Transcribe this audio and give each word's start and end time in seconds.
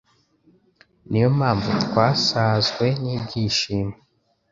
ni 1.09 1.17
yo 1.23 1.29
mpamvu 1.37 1.69
twasazwe 1.83 2.85
n’ibyishimo 3.01 3.95